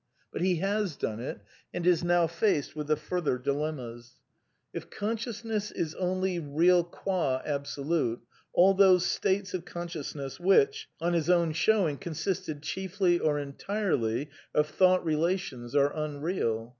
[0.33, 1.41] But he has done it,
[1.71, 4.07] and is now faced with the further dilemm fl.
[4.73, 10.89] If Consciousness is only real qua Ab A solute, all those states of consciousness which,
[10.99, 16.69] on his own showing, consisted chiefly, or entirely, of thought relations are unreal.